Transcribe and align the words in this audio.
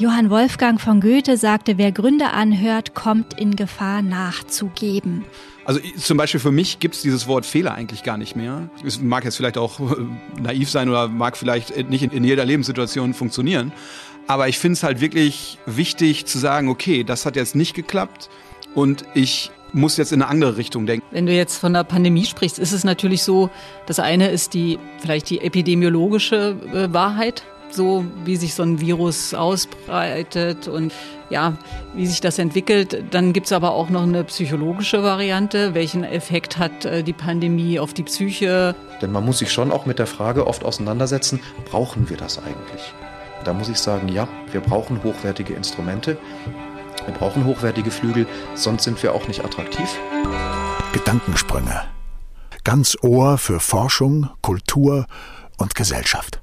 Johann 0.00 0.30
Wolfgang 0.30 0.80
von 0.80 1.00
Goethe 1.00 1.36
sagte, 1.36 1.76
wer 1.76 1.90
Gründe 1.90 2.30
anhört, 2.30 2.94
kommt 2.94 3.38
in 3.38 3.56
Gefahr 3.56 4.00
nachzugeben. 4.00 5.24
Also 5.64 5.80
zum 5.98 6.16
Beispiel 6.16 6.38
für 6.38 6.52
mich 6.52 6.78
gibt 6.78 6.94
es 6.94 7.02
dieses 7.02 7.26
Wort 7.26 7.44
Fehler 7.44 7.74
eigentlich 7.74 8.04
gar 8.04 8.16
nicht 8.16 8.36
mehr. 8.36 8.70
Es 8.86 9.00
mag 9.00 9.24
jetzt 9.24 9.36
vielleicht 9.36 9.58
auch 9.58 9.80
naiv 10.40 10.70
sein 10.70 10.88
oder 10.88 11.08
mag 11.08 11.36
vielleicht 11.36 11.90
nicht 11.90 12.04
in 12.12 12.22
jeder 12.22 12.44
Lebenssituation 12.44 13.12
funktionieren. 13.12 13.72
Aber 14.28 14.46
ich 14.46 14.60
finde 14.60 14.74
es 14.74 14.84
halt 14.84 15.00
wirklich 15.00 15.58
wichtig 15.66 16.26
zu 16.26 16.38
sagen, 16.38 16.68
okay, 16.68 17.02
das 17.02 17.26
hat 17.26 17.34
jetzt 17.34 17.56
nicht 17.56 17.74
geklappt 17.74 18.30
und 18.76 19.04
ich 19.14 19.50
muss 19.72 19.96
jetzt 19.96 20.12
in 20.12 20.22
eine 20.22 20.30
andere 20.30 20.58
Richtung 20.58 20.86
denken. 20.86 21.04
Wenn 21.10 21.26
du 21.26 21.32
jetzt 21.32 21.58
von 21.58 21.72
der 21.72 21.82
Pandemie 21.82 22.24
sprichst, 22.24 22.60
ist 22.60 22.72
es 22.72 22.84
natürlich 22.84 23.24
so, 23.24 23.50
das 23.86 23.98
eine 23.98 24.28
ist 24.28 24.54
die 24.54 24.78
vielleicht 25.00 25.28
die 25.28 25.40
epidemiologische 25.40 26.56
äh, 26.72 26.92
Wahrheit, 26.92 27.42
so 27.70 28.04
wie 28.24 28.36
sich 28.36 28.54
so 28.54 28.62
ein 28.62 28.80
Virus 28.80 29.34
ausbreitet 29.34 30.68
und 30.68 30.92
ja, 31.30 31.54
wie 31.94 32.06
sich 32.06 32.20
das 32.20 32.38
entwickelt. 32.38 33.04
Dann 33.10 33.32
gibt 33.32 33.46
es 33.46 33.52
aber 33.52 33.72
auch 33.72 33.90
noch 33.90 34.02
eine 34.02 34.24
psychologische 34.24 35.02
Variante. 35.02 35.74
Welchen 35.74 36.04
Effekt 36.04 36.58
hat 36.58 36.84
äh, 36.84 37.02
die 37.02 37.12
Pandemie 37.12 37.78
auf 37.78 37.94
die 37.94 38.02
Psyche? 38.02 38.74
Denn 39.02 39.12
man 39.12 39.24
muss 39.24 39.38
sich 39.38 39.52
schon 39.52 39.70
auch 39.70 39.86
mit 39.86 39.98
der 39.98 40.06
Frage 40.06 40.46
oft 40.46 40.64
auseinandersetzen, 40.64 41.40
brauchen 41.64 42.08
wir 42.08 42.16
das 42.16 42.38
eigentlich? 42.38 42.94
Da 43.44 43.52
muss 43.52 43.68
ich 43.68 43.78
sagen, 43.78 44.08
ja, 44.08 44.28
wir 44.50 44.60
brauchen 44.60 45.02
hochwertige 45.04 45.54
Instrumente. 45.54 46.18
Wir 47.04 47.14
brauchen 47.14 47.44
hochwertige 47.44 47.90
Flügel, 47.90 48.26
sonst 48.54 48.84
sind 48.84 49.02
wir 49.02 49.14
auch 49.14 49.28
nicht 49.28 49.44
attraktiv. 49.44 49.88
Gedankensprünge. 50.92 51.84
Ganz 52.64 52.96
Ohr 53.00 53.38
für 53.38 53.60
Forschung, 53.60 54.28
Kultur 54.42 55.06
und 55.56 55.74
Gesellschaft. 55.74 56.40